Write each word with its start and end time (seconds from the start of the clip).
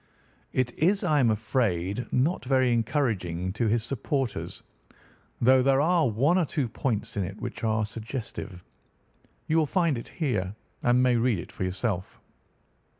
"It 0.51 0.73
is, 0.79 1.03
I 1.03 1.19
am 1.19 1.29
afraid, 1.29 2.11
not 2.11 2.43
very 2.43 2.73
encouraging 2.73 3.53
to 3.53 3.67
his 3.67 3.83
supporters, 3.83 4.63
though 5.39 5.61
there 5.61 5.79
are 5.79 6.09
one 6.09 6.39
or 6.39 6.45
two 6.45 6.67
points 6.67 7.15
in 7.17 7.23
it 7.23 7.39
which 7.39 7.63
are 7.63 7.85
suggestive. 7.85 8.63
You 9.45 9.57
will 9.57 9.67
find 9.67 9.99
it 9.99 10.07
here, 10.07 10.55
and 10.81 11.03
may 11.03 11.17
read 11.17 11.37
it 11.37 11.51
for 11.51 11.63
yourself." 11.63 12.19